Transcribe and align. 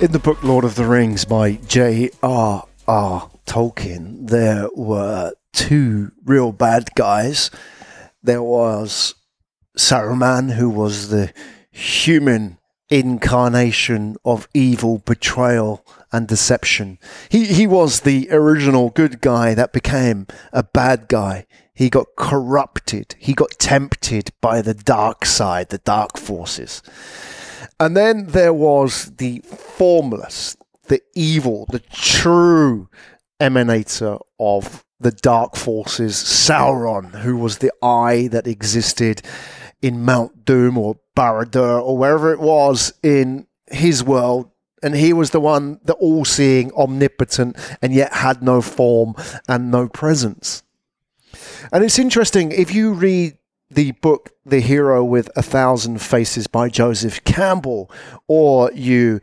In 0.00 0.12
the 0.12 0.20
book 0.20 0.44
Lord 0.44 0.64
of 0.64 0.76
the 0.76 0.86
Rings 0.86 1.24
by 1.24 1.54
J.R.R. 1.54 3.30
Tolkien, 3.46 4.28
there 4.28 4.68
were 4.76 5.32
two 5.52 6.12
real 6.24 6.52
bad 6.52 6.90
guys. 6.94 7.50
There 8.22 8.44
was 8.44 9.16
Saruman, 9.76 10.52
who 10.52 10.70
was 10.70 11.08
the 11.08 11.32
human 11.72 12.58
incarnation 12.88 14.14
of 14.24 14.46
evil, 14.54 14.98
betrayal, 14.98 15.84
and 16.12 16.28
deception. 16.28 17.00
He, 17.28 17.46
he 17.46 17.66
was 17.66 18.02
the 18.02 18.28
original 18.30 18.90
good 18.90 19.20
guy 19.20 19.52
that 19.54 19.72
became 19.72 20.28
a 20.52 20.62
bad 20.62 21.08
guy. 21.08 21.48
He 21.74 21.90
got 21.90 22.06
corrupted. 22.16 23.16
He 23.18 23.34
got 23.34 23.58
tempted 23.58 24.30
by 24.40 24.62
the 24.62 24.74
dark 24.74 25.26
side, 25.26 25.70
the 25.70 25.78
dark 25.78 26.18
forces. 26.18 26.84
And 27.80 27.96
then 27.96 28.26
there 28.26 28.52
was 28.52 29.12
the 29.16 29.38
formless, 29.40 30.56
the 30.88 31.00
evil, 31.14 31.66
the 31.70 31.78
true 31.78 32.88
emanator 33.40 34.20
of 34.40 34.84
the 34.98 35.12
dark 35.12 35.54
forces, 35.54 36.16
Sauron, 36.16 37.20
who 37.20 37.36
was 37.36 37.58
the 37.58 37.70
eye 37.80 38.28
that 38.32 38.48
existed 38.48 39.22
in 39.80 40.04
Mount 40.04 40.44
Doom 40.44 40.76
or 40.76 40.98
Barad-dûr 41.16 41.80
or 41.80 41.96
wherever 41.96 42.32
it 42.32 42.40
was 42.40 42.92
in 43.02 43.46
his 43.70 44.02
world. 44.02 44.50
And 44.82 44.96
he 44.96 45.12
was 45.12 45.30
the 45.30 45.40
one, 45.40 45.78
the 45.84 45.94
all 45.94 46.24
seeing, 46.24 46.72
omnipotent, 46.72 47.56
and 47.80 47.94
yet 47.94 48.12
had 48.12 48.42
no 48.42 48.60
form 48.60 49.14
and 49.48 49.70
no 49.70 49.88
presence. 49.88 50.64
And 51.72 51.84
it's 51.84 51.98
interesting, 51.98 52.50
if 52.50 52.74
you 52.74 52.92
read 52.92 53.37
the 53.70 53.92
book 53.92 54.30
The 54.46 54.60
Hero 54.60 55.04
with 55.04 55.30
a 55.36 55.42
Thousand 55.42 56.00
Faces 56.00 56.46
by 56.46 56.68
Joseph 56.68 57.22
Campbell, 57.24 57.90
or 58.26 58.70
you 58.72 59.20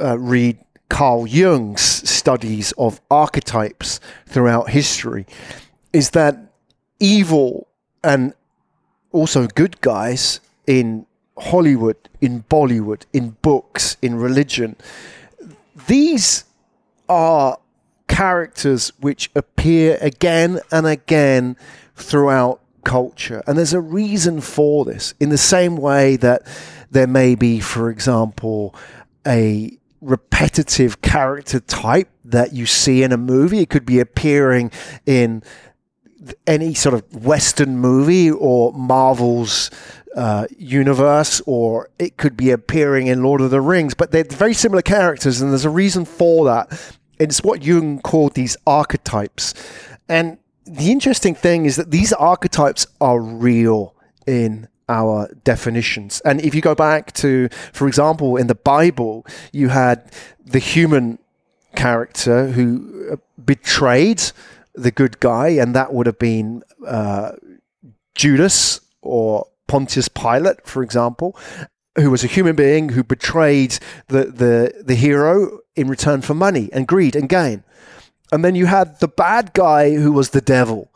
uh, 0.00 0.18
read 0.18 0.58
Carl 0.88 1.26
Jung's 1.26 1.82
studies 1.82 2.72
of 2.78 3.00
archetypes 3.10 4.00
throughout 4.26 4.70
history, 4.70 5.26
is 5.92 6.10
that 6.10 6.36
evil 6.98 7.68
and 8.02 8.34
also 9.12 9.46
good 9.46 9.80
guys 9.80 10.40
in 10.66 11.06
Hollywood, 11.38 11.96
in 12.20 12.42
Bollywood, 12.50 13.04
in 13.12 13.36
books, 13.42 13.96
in 14.02 14.16
religion, 14.16 14.76
these 15.86 16.44
are 17.08 17.58
characters 18.08 18.92
which 19.00 19.30
appear 19.36 19.98
again 20.00 20.58
and 20.72 20.86
again 20.86 21.56
throughout 21.94 22.60
culture. 22.88 23.42
And 23.46 23.56
there's 23.58 23.74
a 23.74 23.80
reason 23.80 24.40
for 24.40 24.84
this, 24.84 25.14
in 25.20 25.28
the 25.28 25.38
same 25.38 25.76
way 25.76 26.16
that 26.16 26.42
there 26.90 27.06
may 27.06 27.34
be, 27.34 27.60
for 27.60 27.90
example, 27.90 28.74
a 29.26 29.76
repetitive 30.00 31.02
character 31.02 31.60
type 31.60 32.08
that 32.24 32.52
you 32.52 32.64
see 32.64 33.02
in 33.02 33.12
a 33.12 33.16
movie. 33.16 33.58
It 33.58 33.68
could 33.68 33.84
be 33.84 34.00
appearing 34.00 34.70
in 35.04 35.42
any 36.46 36.72
sort 36.74 36.94
of 36.94 37.02
Western 37.26 37.76
movie 37.76 38.30
or 38.30 38.72
Marvel's 38.72 39.70
uh, 40.16 40.46
universe, 40.56 41.42
or 41.46 41.90
it 41.98 42.16
could 42.16 42.36
be 42.36 42.50
appearing 42.50 43.06
in 43.06 43.22
Lord 43.22 43.40
of 43.40 43.50
the 43.50 43.60
Rings. 43.60 43.94
But 43.94 44.10
they're 44.12 44.24
very 44.24 44.54
similar 44.54 44.82
characters, 44.82 45.40
and 45.40 45.50
there's 45.50 45.66
a 45.66 45.70
reason 45.70 46.04
for 46.06 46.46
that. 46.46 46.96
It's 47.18 47.42
what 47.42 47.62
Jung 47.62 48.00
called 48.00 48.34
these 48.34 48.56
archetypes. 48.66 49.54
And 50.08 50.38
the 50.68 50.92
interesting 50.92 51.34
thing 51.34 51.66
is 51.66 51.76
that 51.76 51.90
these 51.90 52.12
archetypes 52.12 52.86
are 53.00 53.20
real 53.20 53.94
in 54.26 54.68
our 54.88 55.28
definitions. 55.44 56.20
And 56.24 56.40
if 56.40 56.54
you 56.54 56.60
go 56.60 56.74
back 56.74 57.12
to, 57.14 57.48
for 57.72 57.86
example, 57.88 58.36
in 58.36 58.46
the 58.46 58.54
Bible, 58.54 59.26
you 59.52 59.68
had 59.68 60.10
the 60.44 60.58
human 60.58 61.18
character 61.76 62.48
who 62.48 63.10
uh, 63.12 63.16
betrayed 63.44 64.22
the 64.74 64.90
good 64.90 65.20
guy, 65.20 65.48
and 65.48 65.74
that 65.74 65.92
would 65.92 66.06
have 66.06 66.18
been 66.18 66.62
uh, 66.86 67.32
Judas 68.14 68.80
or 69.02 69.46
Pontius 69.66 70.08
Pilate, 70.08 70.66
for 70.66 70.82
example, 70.82 71.36
who 71.96 72.10
was 72.10 72.24
a 72.24 72.28
human 72.28 72.56
being 72.56 72.90
who 72.90 73.02
betrayed 73.02 73.78
the, 74.08 74.24
the, 74.24 74.82
the 74.82 74.94
hero 74.94 75.60
in 75.76 75.88
return 75.88 76.22
for 76.22 76.34
money 76.34 76.70
and 76.72 76.86
greed 76.86 77.14
and 77.14 77.28
gain. 77.28 77.64
And 78.32 78.44
then 78.44 78.54
you 78.54 78.66
had 78.66 79.00
the 79.00 79.08
bad 79.08 79.52
guy 79.54 79.94
who 79.94 80.12
was 80.12 80.30
the 80.30 80.40
devil. 80.40 80.90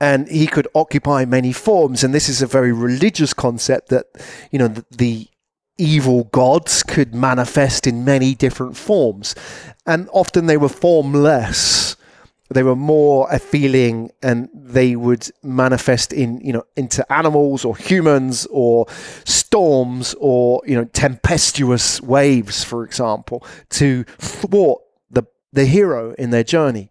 And 0.00 0.28
he 0.28 0.46
could 0.46 0.66
occupy 0.74 1.24
many 1.24 1.52
forms. 1.52 2.02
And 2.02 2.14
this 2.14 2.28
is 2.28 2.40
a 2.40 2.46
very 2.46 2.72
religious 2.72 3.34
concept 3.34 3.90
that, 3.90 4.06
you 4.50 4.58
know, 4.58 4.68
the, 4.68 4.84
the 4.90 5.28
evil 5.76 6.24
gods 6.24 6.82
could 6.82 7.14
manifest 7.14 7.86
in 7.86 8.04
many 8.04 8.34
different 8.34 8.76
forms. 8.76 9.34
And 9.86 10.08
often 10.12 10.46
they 10.46 10.56
were 10.56 10.68
formless. 10.68 11.96
They 12.52 12.62
were 12.62 12.76
more 12.76 13.28
a 13.30 13.38
feeling 13.38 14.10
and 14.22 14.48
they 14.52 14.96
would 14.96 15.30
manifest 15.42 16.12
in, 16.12 16.40
you 16.40 16.52
know, 16.52 16.64
into 16.76 17.10
animals 17.12 17.64
or 17.64 17.76
humans 17.76 18.46
or 18.50 18.86
storms 19.24 20.16
or, 20.18 20.60
you 20.66 20.74
know, 20.74 20.84
tempestuous 20.86 22.00
waves, 22.00 22.64
for 22.64 22.84
example, 22.84 23.46
to 23.70 24.04
thwart 24.18 24.80
the 25.52 25.66
hero 25.66 26.14
in 26.14 26.30
their 26.30 26.44
journey. 26.44 26.90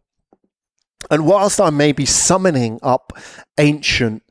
And 1.09 1.25
whilst 1.25 1.61
I 1.61 1.69
may 1.69 1.91
be 1.91 2.05
summoning 2.05 2.79
up 2.83 3.13
ancient 3.57 4.23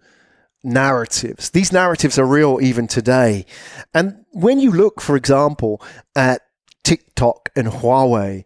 narratives, 0.63 1.51
these 1.51 1.73
narratives 1.73 2.19
are 2.19 2.27
real 2.27 2.59
even 2.61 2.87
today. 2.87 3.47
And 3.95 4.25
when 4.33 4.61
you 4.61 4.71
look, 4.71 5.01
for 5.01 5.17
example, 5.17 5.83
at 6.15 6.43
TikTok 6.85 7.49
and 7.57 7.69
Huawei, 7.69 8.45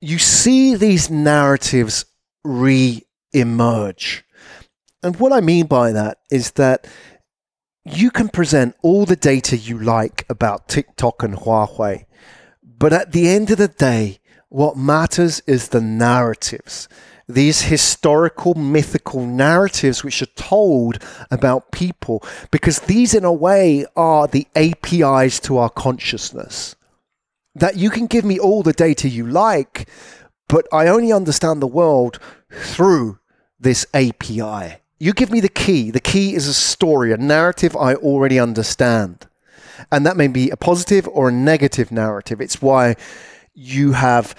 you 0.00 0.18
see 0.18 0.74
these 0.74 1.10
narratives 1.10 2.04
re 2.44 3.02
emerge. 3.32 4.24
And 5.02 5.16
what 5.16 5.32
I 5.32 5.40
mean 5.40 5.66
by 5.66 5.92
that 5.92 6.18
is 6.30 6.52
that 6.52 6.86
you 7.84 8.10
can 8.10 8.28
present 8.28 8.76
all 8.82 9.04
the 9.04 9.16
data 9.16 9.56
you 9.56 9.78
like 9.78 10.24
about 10.28 10.68
TikTok 10.68 11.22
and 11.22 11.34
Huawei, 11.34 12.06
but 12.62 12.92
at 12.92 13.12
the 13.12 13.28
end 13.28 13.50
of 13.50 13.58
the 13.58 13.68
day, 13.68 14.20
what 14.52 14.76
matters 14.76 15.40
is 15.46 15.68
the 15.68 15.80
narratives. 15.80 16.86
These 17.26 17.62
historical, 17.62 18.52
mythical 18.54 19.24
narratives 19.24 20.04
which 20.04 20.20
are 20.20 20.26
told 20.26 20.98
about 21.30 21.72
people, 21.72 22.22
because 22.50 22.80
these, 22.80 23.14
in 23.14 23.24
a 23.24 23.32
way, 23.32 23.86
are 23.96 24.26
the 24.26 24.46
APIs 24.54 25.40
to 25.40 25.56
our 25.56 25.70
consciousness. 25.70 26.76
That 27.54 27.76
you 27.76 27.88
can 27.88 28.06
give 28.06 28.26
me 28.26 28.38
all 28.38 28.62
the 28.62 28.74
data 28.74 29.08
you 29.08 29.26
like, 29.26 29.88
but 30.48 30.66
I 30.70 30.88
only 30.88 31.12
understand 31.12 31.62
the 31.62 31.66
world 31.66 32.18
through 32.50 33.18
this 33.58 33.86
API. 33.94 34.82
You 34.98 35.14
give 35.14 35.30
me 35.30 35.40
the 35.40 35.48
key. 35.48 35.90
The 35.90 36.00
key 36.00 36.34
is 36.34 36.46
a 36.46 36.54
story, 36.54 37.12
a 37.12 37.16
narrative 37.16 37.74
I 37.74 37.94
already 37.94 38.38
understand. 38.38 39.26
And 39.90 40.04
that 40.04 40.18
may 40.18 40.28
be 40.28 40.50
a 40.50 40.56
positive 40.56 41.08
or 41.08 41.30
a 41.30 41.32
negative 41.32 41.90
narrative. 41.90 42.40
It's 42.40 42.60
why 42.60 42.96
you 43.54 43.92
have 43.92 44.34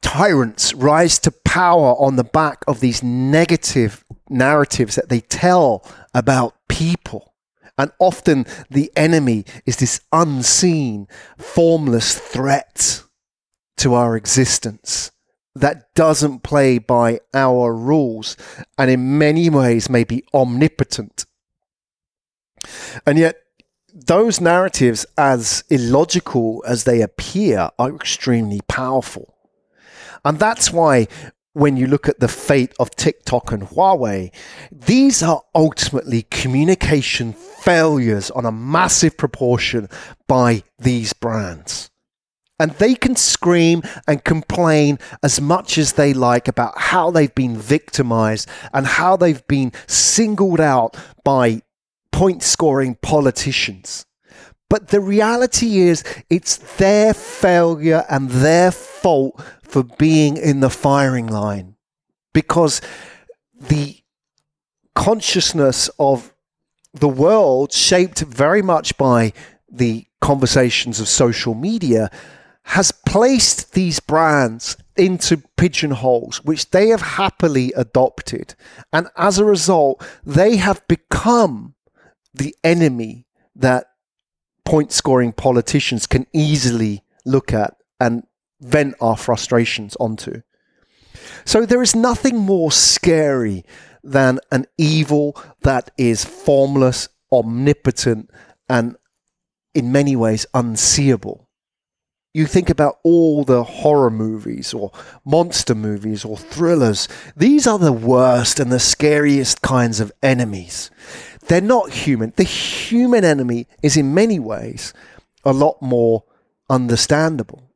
tyrants 0.00 0.74
rise 0.74 1.18
to 1.20 1.30
power 1.30 1.94
on 1.94 2.16
the 2.16 2.24
back 2.24 2.64
of 2.66 2.80
these 2.80 3.02
negative 3.02 4.04
narratives 4.28 4.96
that 4.96 5.08
they 5.08 5.20
tell 5.20 5.86
about 6.14 6.54
people. 6.68 7.34
And 7.78 7.90
often 7.98 8.46
the 8.70 8.92
enemy 8.96 9.44
is 9.64 9.76
this 9.76 10.00
unseen, 10.12 11.08
formless 11.38 12.18
threat 12.18 13.02
to 13.78 13.94
our 13.94 14.16
existence 14.16 15.10
that 15.54 15.94
doesn't 15.94 16.42
play 16.42 16.78
by 16.78 17.20
our 17.34 17.74
rules 17.74 18.36
and 18.78 18.90
in 18.90 19.18
many 19.18 19.50
ways 19.50 19.90
may 19.90 20.04
be 20.04 20.24
omnipotent. 20.32 21.26
And 23.06 23.18
yet, 23.18 23.36
those 23.92 24.40
narratives, 24.40 25.04
as 25.18 25.64
illogical 25.68 26.64
as 26.66 26.84
they 26.84 27.02
appear, 27.02 27.70
are 27.78 27.94
extremely 27.94 28.60
powerful. 28.68 29.34
And 30.24 30.38
that's 30.38 30.72
why 30.72 31.08
when 31.52 31.76
you 31.76 31.86
look 31.86 32.08
at 32.08 32.20
the 32.20 32.28
fate 32.28 32.72
of 32.80 32.90
TikTok 32.96 33.52
and 33.52 33.64
Huawei, 33.64 34.32
these 34.70 35.22
are 35.22 35.42
ultimately 35.54 36.22
communication 36.30 37.34
failures 37.34 38.30
on 38.30 38.46
a 38.46 38.52
massive 38.52 39.18
proportion 39.18 39.88
by 40.26 40.62
these 40.78 41.12
brands. 41.12 41.90
And 42.58 42.70
they 42.72 42.94
can 42.94 43.16
scream 43.16 43.82
and 44.06 44.24
complain 44.24 44.98
as 45.22 45.40
much 45.40 45.76
as 45.76 45.94
they 45.94 46.14
like 46.14 46.48
about 46.48 46.78
how 46.78 47.10
they've 47.10 47.34
been 47.34 47.58
victimized 47.58 48.48
and 48.72 48.86
how 48.86 49.16
they've 49.16 49.46
been 49.48 49.72
singled 49.86 50.60
out 50.60 50.96
by 51.24 51.62
point 52.12 52.42
scoring 52.42 52.96
politicians. 53.02 54.06
But 54.68 54.88
the 54.88 55.00
reality 55.00 55.80
is, 55.80 56.04
it's 56.30 56.56
their 56.76 57.12
failure 57.12 58.04
and 58.08 58.30
their 58.30 58.70
fault 58.70 59.42
for 59.62 59.82
being 59.82 60.36
in 60.36 60.60
the 60.60 60.70
firing 60.70 61.26
line 61.26 61.76
because 62.32 62.80
the 63.60 63.98
consciousness 64.94 65.90
of 65.98 66.32
the 66.94 67.08
world, 67.08 67.72
shaped 67.72 68.20
very 68.20 68.62
much 68.62 68.96
by 68.98 69.32
the 69.70 70.06
conversations 70.20 71.00
of 71.00 71.08
social 71.08 71.54
media, 71.54 72.10
has 72.64 72.92
placed 72.92 73.72
these 73.72 73.98
brands 73.98 74.76
into 74.96 75.42
pigeonholes 75.56 76.44
which 76.44 76.70
they 76.70 76.88
have 76.88 77.02
happily 77.02 77.72
adopted. 77.74 78.54
And 78.92 79.08
as 79.16 79.38
a 79.38 79.44
result, 79.44 80.06
they 80.24 80.56
have 80.56 80.86
become 80.86 81.74
the 82.34 82.54
enemy 82.64 83.26
that 83.56 83.86
point 84.64 84.92
scoring 84.92 85.32
politicians 85.32 86.06
can 86.06 86.26
easily 86.32 87.02
look 87.24 87.52
at 87.52 87.76
and 88.00 88.24
vent 88.60 88.94
our 89.00 89.16
frustrations 89.16 89.96
onto. 89.96 90.42
So 91.44 91.66
there 91.66 91.82
is 91.82 91.94
nothing 91.94 92.38
more 92.38 92.72
scary 92.72 93.64
than 94.02 94.40
an 94.50 94.66
evil 94.78 95.40
that 95.62 95.90
is 95.96 96.24
formless, 96.24 97.08
omnipotent, 97.30 98.30
and 98.68 98.96
in 99.74 99.92
many 99.92 100.16
ways 100.16 100.46
unseeable 100.54 101.48
you 102.34 102.46
think 102.46 102.70
about 102.70 102.98
all 103.02 103.44
the 103.44 103.62
horror 103.62 104.10
movies 104.10 104.72
or 104.72 104.90
monster 105.24 105.74
movies 105.74 106.24
or 106.24 106.36
thrillers. 106.36 107.06
These 107.36 107.66
are 107.66 107.78
the 107.78 107.92
worst 107.92 108.58
and 108.58 108.72
the 108.72 108.80
scariest 108.80 109.60
kinds 109.60 110.00
of 110.00 110.12
enemies. 110.22 110.90
They're 111.46 111.60
not 111.60 111.90
human. 111.90 112.32
The 112.36 112.44
human 112.44 113.24
enemy 113.24 113.66
is 113.82 113.96
in 113.96 114.14
many 114.14 114.38
ways 114.38 114.94
a 115.44 115.52
lot 115.52 115.82
more 115.82 116.24
understandable. 116.70 117.68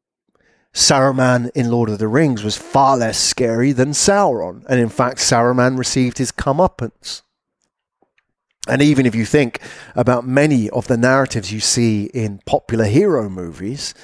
Saruman 0.73 1.51
in 1.55 1.71
Lord 1.71 1.89
of 1.89 1.99
the 1.99 2.09
Rings 2.09 2.43
was 2.43 2.57
far 2.57 2.99
less 2.99 3.19
scary 3.19 3.73
than 3.73 3.91
Sauron, 3.91 4.65
and 4.69 4.79
in 4.79 4.91
fact, 4.91 5.19
Saruman 5.19 5.79
received 5.79 6.19
his 6.19 6.31
comeuppance. 6.31 7.23
And 8.69 8.83
even 8.83 9.07
if 9.07 9.15
you 9.15 9.25
think 9.25 9.61
about 9.95 10.27
many 10.27 10.69
of 10.71 10.87
the 10.87 10.97
narratives 10.97 11.53
you 11.53 11.61
see 11.61 12.05
in 12.13 12.41
popular 12.45 12.85
hero 12.85 13.29
movies, 13.29 13.95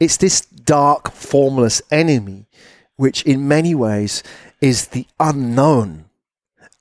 it's 0.00 0.16
this 0.16 0.40
dark, 0.40 1.12
formless 1.12 1.82
enemy, 1.90 2.48
which 2.96 3.22
in 3.24 3.46
many 3.46 3.74
ways 3.74 4.22
is 4.60 4.88
the 4.88 5.06
unknown. 5.20 6.06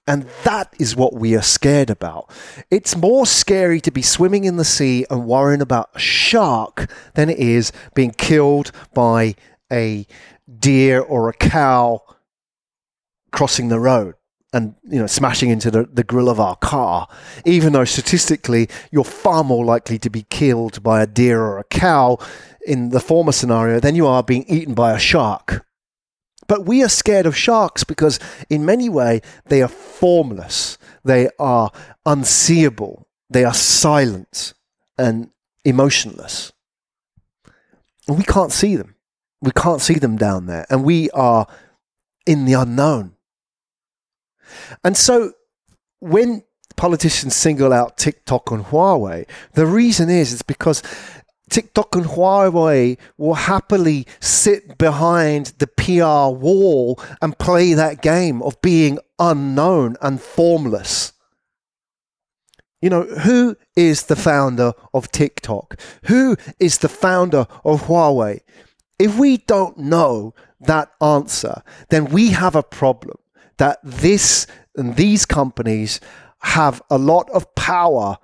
And 0.07 0.25
that 0.43 0.73
is 0.79 0.95
what 0.95 1.13
we 1.13 1.35
are 1.35 1.41
scared 1.41 1.91
about. 1.91 2.31
It's 2.71 2.95
more 2.95 3.27
scary 3.27 3.79
to 3.81 3.91
be 3.91 4.01
swimming 4.01 4.45
in 4.45 4.57
the 4.57 4.65
sea 4.65 5.05
and 5.11 5.27
worrying 5.27 5.61
about 5.61 5.91
a 5.93 5.99
shark 5.99 6.89
than 7.13 7.29
it 7.29 7.37
is 7.37 7.71
being 7.93 8.11
killed 8.11 8.71
by 8.95 9.35
a 9.71 10.07
deer 10.59 10.99
or 10.99 11.29
a 11.29 11.33
cow 11.33 12.01
crossing 13.31 13.69
the 13.69 13.79
road 13.79 14.15
and 14.51 14.73
you 14.83 14.99
know 14.99 15.07
smashing 15.07 15.49
into 15.49 15.69
the, 15.69 15.87
the 15.93 16.03
grill 16.03 16.29
of 16.29 16.39
our 16.39 16.55
car 16.55 17.07
even 17.45 17.73
though 17.73 17.85
statistically 17.85 18.67
you're 18.91 19.03
far 19.03 19.43
more 19.43 19.63
likely 19.63 19.99
to 19.99 20.09
be 20.09 20.23
killed 20.23 20.81
by 20.81 21.01
a 21.01 21.07
deer 21.07 21.39
or 21.39 21.59
a 21.59 21.63
cow 21.65 22.17
in 22.69 22.89
the 22.89 22.99
former 22.99 23.31
scenario 23.31 23.79
than 23.79 23.95
you 23.95 24.05
are 24.05 24.21
being 24.21 24.45
eaten 24.47 24.75
by 24.75 24.93
a 24.93 24.99
shark. 24.99 25.65
But 26.47 26.65
we 26.67 26.83
are 26.83 26.89
scared 26.89 27.25
of 27.25 27.35
sharks 27.35 27.83
because, 27.83 28.19
in 28.49 28.63
many 28.63 28.89
ways, 28.89 29.21
they 29.45 29.61
are 29.63 29.67
formless, 29.67 30.77
they 31.03 31.29
are 31.39 31.71
unseeable, 32.05 33.07
they 33.29 33.43
are 33.43 33.53
silent 33.53 34.53
and 34.97 35.31
emotionless. 35.65 36.53
And 38.07 38.17
we 38.17 38.23
can't 38.23 38.51
see 38.51 38.75
them. 38.75 38.95
We 39.41 39.51
can't 39.51 39.81
see 39.81 39.95
them 39.95 40.17
down 40.17 40.45
there. 40.45 40.65
And 40.69 40.83
we 40.83 41.09
are 41.11 41.47
in 42.25 42.45
the 42.45 42.53
unknown. 42.53 43.15
And 44.83 44.95
so, 44.95 45.33
when 45.99 46.43
politicians 46.75 47.35
single 47.35 47.73
out 47.73 47.97
TikTok 47.97 48.51
and 48.51 48.65
Huawei, 48.65 49.27
the 49.53 49.65
reason 49.65 50.09
is 50.09 50.33
it's 50.33 50.41
because 50.41 50.81
TikTok 51.49 51.95
and 51.95 52.05
Huawei 52.05 52.97
will 53.17 53.33
happily 53.33 54.05
sit 54.19 54.77
behind 54.77 55.53
the 55.59 55.67
PR 55.67 56.35
wall 56.35 56.99
and 57.21 57.37
play 57.37 57.73
that 57.73 58.01
game 58.01 58.41
of 58.41 58.61
being 58.61 58.99
unknown 59.17 59.97
and 60.01 60.21
formless. 60.21 61.13
You 62.81 62.89
know, 62.89 63.03
who 63.03 63.57
is 63.75 64.03
the 64.03 64.15
founder 64.15 64.73
of 64.93 65.11
TikTok? 65.11 65.79
Who 66.05 66.37
is 66.59 66.77
the 66.77 66.89
founder 66.89 67.45
of 67.65 67.83
Huawei? 67.83 68.39
If 68.97 69.17
we 69.17 69.37
don't 69.37 69.77
know 69.77 70.33
that 70.61 70.91
answer, 71.01 71.61
then 71.89 72.05
we 72.05 72.29
have 72.29 72.55
a 72.55 72.63
problem 72.63 73.17
that 73.57 73.79
this 73.83 74.47
and 74.75 74.95
these 74.95 75.25
companies 75.25 75.99
have 76.41 76.81
a 76.89 76.97
lot 76.97 77.29
of 77.31 77.53
power 77.55 78.17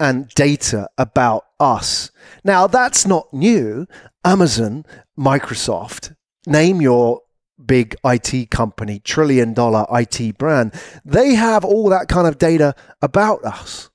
and 0.00 0.28
data 0.30 0.88
about 0.98 1.46
us. 1.60 2.10
Now, 2.42 2.66
that's 2.66 3.06
not 3.06 3.32
new. 3.32 3.86
Amazon, 4.24 4.84
Microsoft, 5.18 6.16
name 6.46 6.80
your 6.80 7.20
big 7.64 7.94
IT 8.04 8.50
company, 8.50 8.98
trillion 8.98 9.54
dollar 9.54 9.86
IT 9.90 10.38
brand, 10.38 10.74
they 11.04 11.34
have 11.34 11.64
all 11.64 11.88
that 11.88 12.08
kind 12.08 12.26
of 12.26 12.38
data 12.38 12.74
about 13.02 13.44
us. 13.44 13.90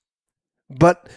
But 0.69 1.09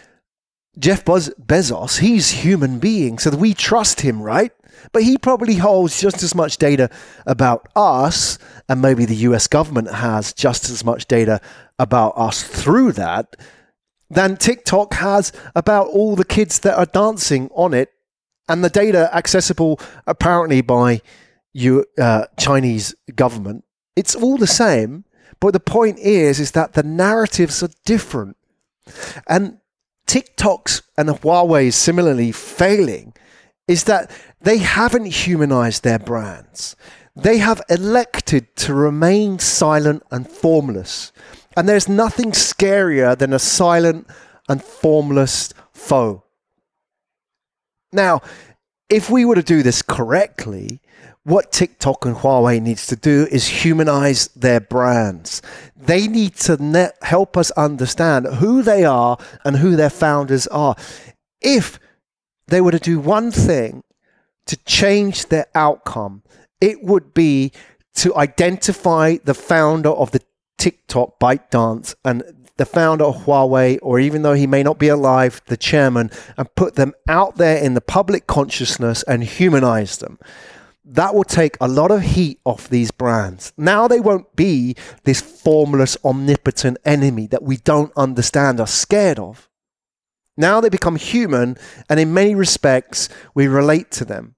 Jeff 0.78 1.04
Bezos, 1.04 1.98
he's 1.98 2.30
human 2.30 2.78
being, 2.78 3.18
so 3.18 3.30
we 3.30 3.54
trust 3.54 4.00
him, 4.00 4.22
right? 4.22 4.52
But 4.92 5.04
he 5.04 5.18
probably 5.18 5.56
holds 5.56 6.00
just 6.00 6.22
as 6.22 6.34
much 6.34 6.56
data 6.56 6.90
about 7.26 7.68
us, 7.76 8.38
and 8.68 8.80
maybe 8.80 9.04
the 9.04 9.16
US 9.16 9.46
government 9.46 9.90
has 9.90 10.32
just 10.32 10.70
as 10.70 10.84
much 10.84 11.06
data 11.06 11.40
about 11.78 12.16
us 12.16 12.42
through 12.42 12.92
that 12.92 13.36
than 14.12 14.37
TikTok 14.37 14.94
has 14.94 15.32
about 15.55 15.88
all 15.88 16.17
the 16.17 16.25
kids 16.25 16.61
that 16.61 16.76
are 16.76 16.87
dancing 16.87 17.49
on 17.55 17.73
it 17.73 17.91
and 18.49 18.62
the 18.62 18.69
data 18.69 19.14
accessible 19.14 19.81
apparently 20.06 20.61
by 20.61 21.00
you 21.53 21.87
uh, 21.99 22.26
Chinese 22.38 22.94
government. 23.14 23.64
It's 23.97 24.14
all 24.14 24.37
the 24.37 24.47
same, 24.47 25.05
but 25.41 25.53
the 25.53 25.61
point 25.61 25.99
is 25.99 26.41
is 26.41 26.53
that 26.53 26.75
the 26.75 26.82
narratives 26.82 27.62
are 27.62 27.70
different. 27.85 28.37
And 29.26 29.59
TikTok's 30.06 30.82
and 30.99 31.09
Huawei's 31.09 31.76
similarly 31.76 32.32
failing 32.32 33.14
is 33.67 33.85
that 33.85 34.11
they 34.41 34.59
haven't 34.59 35.06
humanized 35.06 35.85
their 35.85 35.99
brands. 35.99 36.76
They 37.17 37.38
have 37.38 37.62
elected 37.70 38.56
to 38.56 38.75
remain 38.75 39.38
silent 39.38 40.03
and 40.11 40.29
formless. 40.29 41.12
And 41.56 41.69
there's 41.69 41.88
nothing 41.88 42.32
scarier 42.32 43.16
than 43.16 43.32
a 43.32 43.38
silent 43.38 44.06
and 44.49 44.62
formless 44.62 45.52
foe. 45.72 46.25
Now, 47.92 48.23
if 48.88 49.11
we 49.11 49.25
were 49.25 49.35
to 49.35 49.42
do 49.42 49.62
this 49.62 49.82
correctly, 49.82 50.80
what 51.25 51.52
TikTok 51.52 52.04
and 52.04 52.16
Huawei 52.16 52.61
needs 52.61 52.87
to 52.88 52.97
do 52.97 53.28
is 53.30 53.47
humanize 53.47 54.28
their 54.28 54.61
brands. 54.61 55.40
They 55.76 56.09
need 56.09 56.35
to 56.37 56.92
help 57.02 57.37
us 57.37 57.50
understand 57.52 58.26
who 58.26 58.62
they 58.62 58.85
are 58.85 59.18
and 59.44 59.56
who 59.56 59.76
their 59.76 59.90
founders 59.90 60.47
are. 60.49 60.75
If 61.40 61.78
they 62.49 62.61
were 62.61 62.73
to 62.73 62.78
do 62.78 62.99
one 62.99 63.30
thing 63.30 63.85
to 64.47 64.56
change 64.64 65.26
their 65.26 65.47
outcome, 65.54 66.23
it 66.61 66.82
would 66.82 67.14
be 67.14 67.52
to 67.94 68.16
identify 68.16 69.18
the 69.23 69.35
founder 69.35 69.90
of 69.90 70.11
the 70.11 70.23
TikTok, 70.62 71.19
ByteDance, 71.19 71.97
and 72.04 72.23
the 72.57 72.64
founder 72.64 73.04
of 73.07 73.25
Huawei, 73.25 73.81
or 73.83 73.99
even 73.99 74.23
though 74.23 74.35
he 74.35 74.47
may 74.47 74.62
not 74.62 74.78
be 74.78 74.87
alive, 74.87 75.42
the 75.47 75.57
chairman, 75.57 76.09
and 76.37 76.54
put 76.54 76.76
them 76.76 76.92
out 77.09 77.37
there 77.37 77.57
in 77.57 77.75
the 77.75 77.81
public 77.81 78.28
consciousness 78.28 79.02
and 79.09 79.25
humanize 79.25 79.97
them. 79.97 80.21
That 80.85 81.16
will 81.16 81.25
take 81.25 81.57
a 81.61 81.66
lot 81.66 81.90
of 81.90 82.02
heat 82.02 82.38
off 82.45 82.69
these 82.69 82.92
brands. 82.92 83.52
Now 83.57 83.88
they 83.88 83.99
won't 83.99 84.37
be 84.37 84.76
this 85.02 85.21
formless, 85.21 85.97
omnipotent 86.04 86.78
enemy 86.85 87.26
that 87.26 87.42
we 87.42 87.57
don't 87.57 87.92
understand, 87.97 88.61
are 88.61 88.66
scared 88.69 89.19
of. 89.19 89.49
Now 90.37 90.61
they 90.61 90.69
become 90.69 90.95
human, 90.95 91.57
and 91.88 91.99
in 91.99 92.14
many 92.14 92.37
respects, 92.37 93.09
we 93.35 93.49
relate 93.49 93.90
to 93.92 94.04
them. 94.04 94.37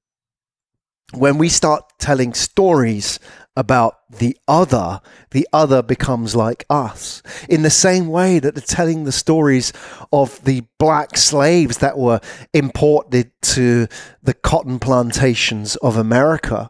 When 1.12 1.36
we 1.36 1.50
start 1.50 1.98
telling 1.98 2.32
stories 2.32 3.20
about 3.56 4.00
the 4.10 4.36
other, 4.48 5.00
the 5.30 5.46
other 5.52 5.82
becomes 5.82 6.34
like 6.34 6.64
us. 6.68 7.22
In 7.48 7.62
the 7.62 7.70
same 7.70 8.08
way 8.08 8.38
that 8.38 8.54
they're 8.54 8.62
telling 8.62 9.04
the 9.04 9.12
stories 9.12 9.72
of 10.12 10.44
the 10.44 10.64
black 10.78 11.16
slaves 11.16 11.78
that 11.78 11.96
were 11.96 12.20
imported 12.52 13.30
to 13.42 13.86
the 14.22 14.34
cotton 14.34 14.78
plantations 14.78 15.76
of 15.76 15.96
America, 15.96 16.68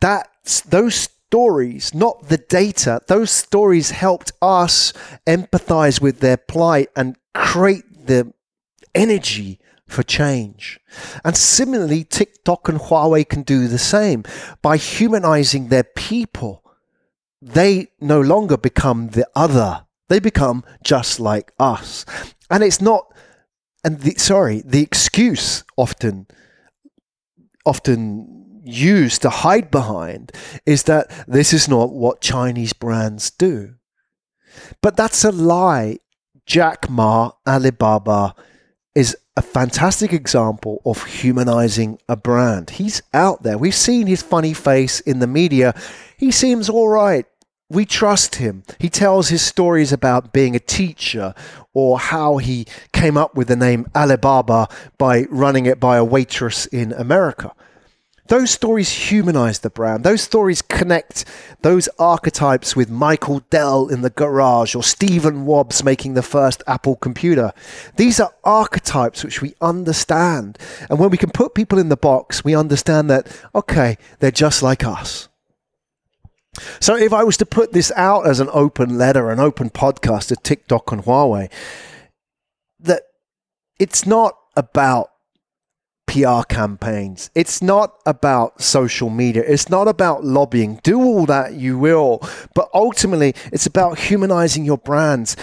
that 0.00 0.28
those 0.68 0.94
stories, 1.28 1.94
not 1.94 2.28
the 2.28 2.38
data, 2.38 3.00
those 3.06 3.30
stories 3.30 3.90
helped 3.90 4.32
us 4.42 4.92
empathize 5.26 6.00
with 6.00 6.20
their 6.20 6.36
plight 6.36 6.88
and 6.96 7.16
create 7.34 8.06
the 8.06 8.32
energy 8.94 9.60
for 9.88 10.02
change. 10.02 10.78
And 11.24 11.36
similarly, 11.36 12.04
TikTok 12.04 12.68
and 12.68 12.78
Huawei 12.78 13.28
can 13.28 13.42
do 13.42 13.66
the 13.66 13.78
same. 13.78 14.22
By 14.62 14.76
humanizing 14.76 15.68
their 15.68 15.84
people, 15.84 16.62
they 17.40 17.88
no 18.00 18.20
longer 18.20 18.56
become 18.56 19.08
the 19.08 19.26
other. 19.34 19.86
They 20.08 20.20
become 20.20 20.64
just 20.82 21.18
like 21.18 21.52
us. 21.58 22.04
And 22.50 22.62
it's 22.62 22.80
not, 22.80 23.12
and 23.84 24.00
the, 24.00 24.14
sorry, 24.16 24.62
the 24.64 24.82
excuse 24.82 25.64
often 25.76 26.26
often 27.64 28.62
used 28.64 29.22
to 29.22 29.30
hide 29.30 29.70
behind 29.70 30.32
is 30.64 30.84
that 30.84 31.10
this 31.26 31.52
is 31.52 31.68
not 31.68 31.92
what 31.92 32.20
Chinese 32.20 32.72
brands 32.72 33.30
do. 33.30 33.74
But 34.82 34.96
that's 34.96 35.24
a 35.24 35.30
lie. 35.32 35.98
Jack 36.46 36.88
Ma, 36.88 37.32
Alibaba, 37.46 38.34
is 38.94 39.16
a 39.38 39.42
fantastic 39.42 40.12
example 40.12 40.82
of 40.84 41.04
humanizing 41.04 41.96
a 42.08 42.16
brand. 42.16 42.70
He's 42.70 43.02
out 43.14 43.44
there. 43.44 43.56
We've 43.56 43.72
seen 43.72 44.08
his 44.08 44.20
funny 44.20 44.52
face 44.52 44.98
in 44.98 45.20
the 45.20 45.28
media. 45.28 45.80
He 46.16 46.32
seems 46.32 46.68
all 46.68 46.88
right. 46.88 47.24
We 47.70 47.84
trust 47.84 48.36
him. 48.36 48.64
He 48.80 48.90
tells 48.90 49.28
his 49.28 49.40
stories 49.40 49.92
about 49.92 50.32
being 50.32 50.56
a 50.56 50.58
teacher 50.58 51.34
or 51.72 52.00
how 52.00 52.38
he 52.38 52.66
came 52.92 53.16
up 53.16 53.36
with 53.36 53.46
the 53.46 53.54
name 53.54 53.86
Alibaba 53.94 54.66
by 54.98 55.22
running 55.30 55.66
it 55.66 55.78
by 55.78 55.98
a 55.98 56.04
waitress 56.04 56.66
in 56.66 56.92
America. 56.92 57.54
Those 58.28 58.50
stories 58.50 59.10
humanize 59.10 59.60
the 59.60 59.70
brand. 59.70 60.04
Those 60.04 60.20
stories 60.20 60.60
connect 60.60 61.24
those 61.62 61.88
archetypes 61.98 62.76
with 62.76 62.90
Michael 62.90 63.40
Dell 63.50 63.88
in 63.88 64.02
the 64.02 64.10
garage 64.10 64.74
or 64.74 64.82
Stephen 64.82 65.46
Wobbs 65.46 65.82
making 65.82 66.12
the 66.14 66.22
first 66.22 66.62
Apple 66.66 66.96
computer. 66.96 67.52
These 67.96 68.20
are 68.20 68.34
archetypes 68.44 69.24
which 69.24 69.40
we 69.40 69.54
understand. 69.62 70.58
And 70.90 70.98
when 70.98 71.08
we 71.10 71.16
can 71.16 71.30
put 71.30 71.54
people 71.54 71.78
in 71.78 71.88
the 71.88 71.96
box, 71.96 72.44
we 72.44 72.54
understand 72.54 73.08
that, 73.08 73.34
okay, 73.54 73.96
they're 74.20 74.30
just 74.30 74.62
like 74.62 74.84
us. 74.84 75.28
So 76.80 76.96
if 76.96 77.12
I 77.12 77.24
was 77.24 77.36
to 77.38 77.46
put 77.46 77.72
this 77.72 77.90
out 77.96 78.26
as 78.26 78.40
an 78.40 78.48
open 78.52 78.98
letter, 78.98 79.30
an 79.30 79.40
open 79.40 79.70
podcast 79.70 80.28
to 80.28 80.36
TikTok 80.36 80.92
and 80.92 81.02
Huawei, 81.02 81.50
that 82.80 83.02
it's 83.78 84.04
not 84.06 84.36
about 84.56 85.10
PR 86.08 86.42
campaigns. 86.48 87.30
It's 87.34 87.62
not 87.62 88.00
about 88.04 88.60
social 88.62 89.10
media. 89.10 89.44
It's 89.46 89.68
not 89.68 89.86
about 89.86 90.24
lobbying. 90.24 90.80
Do 90.82 91.00
all 91.00 91.26
that 91.26 91.54
you 91.54 91.78
will. 91.78 92.20
But 92.54 92.70
ultimately, 92.74 93.34
it's 93.52 93.66
about 93.66 93.98
humanizing 93.98 94.64
your 94.64 94.78
brands. 94.78 95.36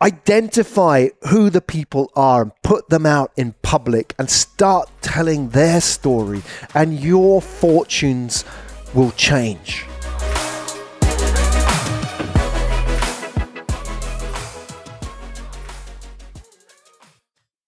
Identify 0.00 1.08
who 1.28 1.48
the 1.48 1.60
people 1.60 2.10
are 2.14 2.42
and 2.42 2.52
put 2.62 2.88
them 2.90 3.06
out 3.06 3.32
in 3.36 3.54
public 3.62 4.14
and 4.18 4.28
start 4.28 4.90
telling 5.00 5.48
their 5.50 5.80
story, 5.80 6.42
and 6.74 7.00
your 7.00 7.40
fortunes 7.40 8.44
will 8.94 9.12
change. 9.12 9.86